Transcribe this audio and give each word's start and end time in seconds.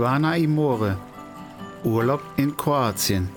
Quana 0.00 0.34
Imore. 0.38 0.96
Urlaub 1.84 2.22
in 2.38 2.56
Kroatien. 2.56 3.28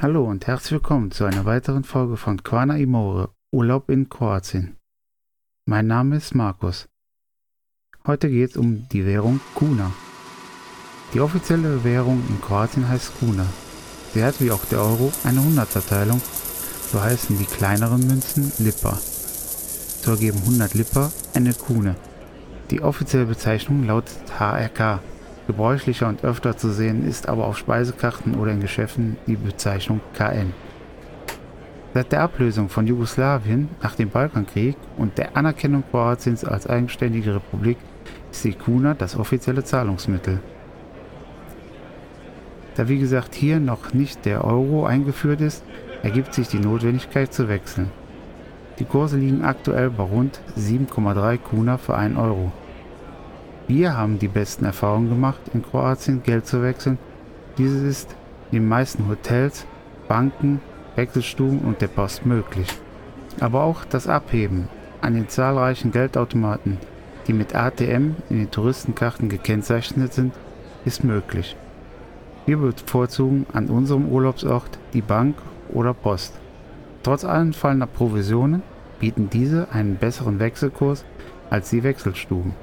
Hallo 0.00 0.24
und 0.24 0.46
herzlich 0.46 0.70
willkommen 0.70 1.10
zu 1.10 1.24
einer 1.24 1.44
weiteren 1.46 1.82
Folge 1.82 2.16
von 2.16 2.44
Quana 2.44 2.76
Imore, 2.76 3.30
Urlaub 3.50 3.90
in 3.90 4.08
Kroatien. 4.08 4.76
Mein 5.64 5.88
Name 5.88 6.14
ist 6.14 6.36
Markus. 6.36 6.88
Heute 8.06 8.30
geht 8.30 8.50
es 8.50 8.56
um 8.56 8.88
die 8.90 9.04
Währung 9.04 9.40
Kuna. 9.56 9.90
Die 11.12 11.20
offizielle 11.20 11.84
Währung 11.84 12.22
in 12.28 12.40
Kroatien 12.40 12.88
heißt 12.88 13.12
Kuna. 13.20 13.46
Sie 14.12 14.24
hat 14.24 14.40
wie 14.40 14.50
auch 14.50 14.64
der 14.64 14.80
Euro 14.80 15.12
eine 15.24 15.42
Hunderterteilung, 15.42 16.20
so 16.90 17.00
heißen 17.00 17.38
die 17.38 17.44
kleineren 17.44 18.06
Münzen 18.06 18.52
Lipa. 18.58 18.98
So 20.02 20.12
ergeben 20.12 20.38
100 20.38 20.74
Lipa 20.74 21.10
eine 21.34 21.52
Kune. 21.54 21.96
Die 22.70 22.82
offizielle 22.82 23.26
Bezeichnung 23.26 23.84
lautet 23.86 24.16
HRK. 24.38 25.00
Gebräuchlicher 25.46 26.08
und 26.08 26.24
öfter 26.24 26.56
zu 26.56 26.72
sehen 26.72 27.06
ist 27.06 27.28
aber 27.28 27.46
auf 27.46 27.56
Speisekarten 27.56 28.34
oder 28.34 28.50
in 28.50 28.60
Geschäften 28.60 29.16
die 29.28 29.36
Bezeichnung 29.36 30.00
KN. 30.14 30.52
Seit 31.94 32.10
der 32.10 32.22
Ablösung 32.22 32.68
von 32.68 32.86
Jugoslawien 32.86 33.68
nach 33.80 33.94
dem 33.94 34.10
Balkankrieg 34.10 34.76
und 34.96 35.16
der 35.18 35.36
Anerkennung 35.36 35.84
Kroatiens 35.90 36.44
als 36.44 36.66
eigenständige 36.66 37.36
Republik 37.36 37.78
ist 38.32 38.44
die 38.44 38.52
Kuna 38.52 38.94
das 38.94 39.16
offizielle 39.16 39.62
Zahlungsmittel. 39.62 40.40
Da 42.76 42.88
wie 42.88 42.98
gesagt 42.98 43.34
hier 43.34 43.58
noch 43.58 43.94
nicht 43.94 44.26
der 44.26 44.44
Euro 44.44 44.84
eingeführt 44.84 45.40
ist, 45.40 45.64
ergibt 46.02 46.34
sich 46.34 46.48
die 46.48 46.58
Notwendigkeit 46.58 47.32
zu 47.32 47.48
wechseln. 47.48 47.90
Die 48.78 48.84
Kurse 48.84 49.16
liegen 49.16 49.42
aktuell 49.42 49.88
bei 49.88 50.02
rund 50.02 50.40
7,3 50.58 51.38
Kuna 51.38 51.78
für 51.78 51.96
1 51.96 52.18
Euro. 52.18 52.52
Wir 53.66 53.96
haben 53.96 54.18
die 54.18 54.28
besten 54.28 54.66
Erfahrungen 54.66 55.08
gemacht, 55.08 55.40
in 55.54 55.62
Kroatien 55.62 56.22
Geld 56.22 56.46
zu 56.46 56.62
wechseln. 56.62 56.98
Dieses 57.56 57.82
ist 57.82 58.14
in 58.52 58.58
den 58.58 58.68
meisten 58.68 59.08
Hotels, 59.08 59.66
Banken, 60.06 60.60
Wechselstuben 60.94 61.60
und 61.60 61.80
der 61.80 61.88
Post 61.88 62.26
möglich. 62.26 62.68
Aber 63.40 63.62
auch 63.62 63.84
das 63.84 64.06
Abheben 64.06 64.68
an 65.00 65.14
den 65.14 65.28
zahlreichen 65.28 65.92
Geldautomaten, 65.92 66.76
die 67.26 67.32
mit 67.32 67.54
ATM 67.54 68.16
in 68.28 68.38
den 68.38 68.50
Touristenkarten 68.50 69.30
gekennzeichnet 69.30 70.12
sind, 70.12 70.34
ist 70.84 71.02
möglich. 71.02 71.56
Wir 72.46 72.58
bevorzugen 72.58 73.44
an 73.52 73.66
unserem 73.66 74.06
Urlaubsort 74.06 74.78
die 74.92 75.02
Bank 75.02 75.34
oder 75.68 75.92
Post. 75.92 76.32
Trotz 77.02 77.24
anfallender 77.24 77.88
Provisionen 77.88 78.62
bieten 79.00 79.28
diese 79.28 79.72
einen 79.72 79.96
besseren 79.96 80.38
Wechselkurs 80.38 81.04
als 81.50 81.70
die 81.70 81.82
Wechselstuben. 81.82 82.54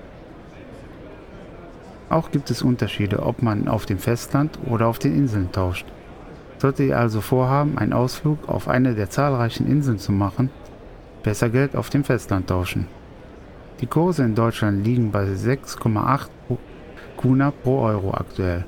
Auch 2.09 2.31
gibt 2.31 2.49
es 2.49 2.61
Unterschiede, 2.61 3.23
ob 3.23 3.41
man 3.41 3.67
auf 3.67 3.85
dem 3.85 3.97
Festland 3.97 4.57
oder 4.69 4.87
auf 4.87 4.99
den 4.99 5.17
Inseln 5.17 5.51
tauscht. 5.51 5.85
Solltet 6.59 6.87
ihr 6.87 6.97
also 6.97 7.19
vorhaben, 7.19 7.77
einen 7.77 7.91
Ausflug 7.91 8.47
auf 8.47 8.69
eine 8.69 8.95
der 8.95 9.09
zahlreichen 9.09 9.67
Inseln 9.67 9.99
zu 9.99 10.13
machen, 10.13 10.49
besser 11.23 11.49
Geld 11.49 11.75
auf 11.75 11.89
dem 11.89 12.05
Festland 12.05 12.47
tauschen. 12.47 12.87
Die 13.81 13.87
Kurse 13.87 14.23
in 14.23 14.35
Deutschland 14.35 14.85
liegen 14.85 15.11
bei 15.11 15.25
6,8 15.25 16.29
Kuna 17.17 17.51
pro 17.51 17.81
Euro 17.81 18.13
aktuell. 18.13 18.63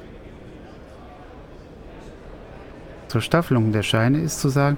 Zur 3.15 3.21
Staffelung 3.21 3.71
der 3.71 3.81
Scheine 3.81 4.19
ist 4.19 4.41
zu 4.41 4.49
sagen, 4.49 4.75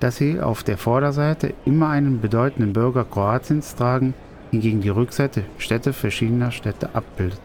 dass 0.00 0.16
sie 0.16 0.40
auf 0.40 0.62
der 0.62 0.78
Vorderseite 0.78 1.52
immer 1.66 1.90
einen 1.90 2.22
bedeutenden 2.22 2.72
Bürger 2.72 3.04
Kroatiens 3.04 3.76
tragen, 3.76 4.14
hingegen 4.50 4.80
die 4.80 4.88
Rückseite 4.88 5.44
Städte 5.58 5.92
verschiedener 5.92 6.50
Städte 6.50 6.94
abbildet. 6.94 7.38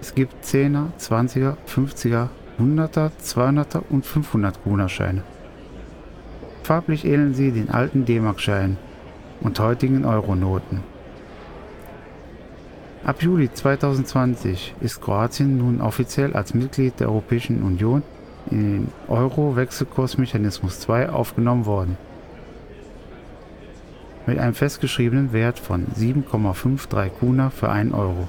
Es 0.00 0.14
gibt 0.14 0.44
10er, 0.44 0.86
20er, 1.00 1.56
50er, 1.66 2.28
100er, 2.60 3.10
200er 3.20 3.82
und 3.90 4.06
500 4.06 4.62
Kuna-Scheine. 4.62 5.24
Farblich 6.62 7.04
ähneln 7.04 7.34
sie 7.34 7.50
den 7.50 7.70
alten 7.70 8.04
D-Mark-Scheinen 8.04 8.76
und 9.40 9.58
heutigen 9.58 10.04
Euronoten. 10.04 10.78
Ab 13.04 13.20
Juli 13.20 13.52
2020 13.52 14.76
ist 14.80 15.02
Kroatien 15.02 15.58
nun 15.58 15.80
offiziell 15.80 16.34
als 16.34 16.54
Mitglied 16.54 17.00
der 17.00 17.08
Europäischen 17.08 17.64
Union 17.64 18.04
in 18.50 18.60
den 18.60 18.92
Euro-Wechselkursmechanismus 19.08 20.80
2 20.80 21.10
aufgenommen 21.10 21.66
worden. 21.66 21.96
Mit 24.26 24.38
einem 24.38 24.54
festgeschriebenen 24.54 25.32
Wert 25.32 25.58
von 25.58 25.86
7,53 25.86 27.08
Kuna 27.10 27.50
für 27.50 27.68
1 27.68 27.92
Euro. 27.92 28.28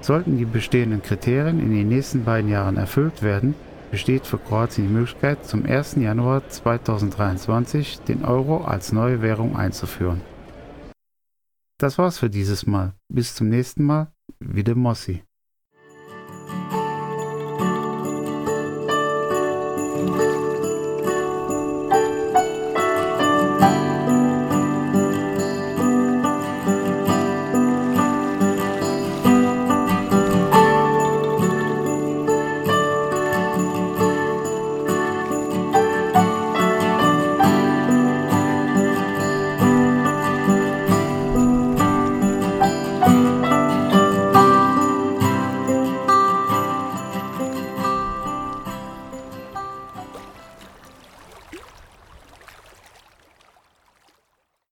Sollten 0.00 0.36
die 0.36 0.44
bestehenden 0.44 1.02
Kriterien 1.02 1.60
in 1.60 1.72
den 1.72 1.88
nächsten 1.88 2.24
beiden 2.24 2.50
Jahren 2.50 2.76
erfüllt 2.76 3.22
werden, 3.22 3.54
besteht 3.90 4.26
für 4.26 4.38
Kroatien 4.38 4.88
die 4.88 4.92
Möglichkeit, 4.92 5.46
zum 5.46 5.64
1. 5.64 5.96
Januar 5.96 6.48
2023 6.48 8.00
den 8.00 8.24
Euro 8.24 8.64
als 8.64 8.92
neue 8.92 9.22
Währung 9.22 9.56
einzuführen. 9.56 10.20
Das 11.78 11.98
war's 11.98 12.18
für 12.18 12.30
dieses 12.30 12.66
Mal. 12.66 12.92
Bis 13.08 13.34
zum 13.34 13.48
nächsten 13.48 13.84
Mal. 13.84 14.08
Wieder 14.38 14.74
Mossi. 14.74 15.22